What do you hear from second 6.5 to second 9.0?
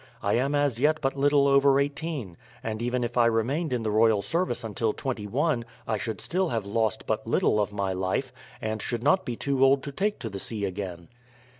lost but little of my life, and